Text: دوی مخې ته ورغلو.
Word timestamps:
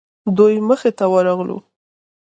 دوی 0.37 0.55
مخې 0.67 0.91
ته 0.97 1.05
ورغلو. 1.13 1.57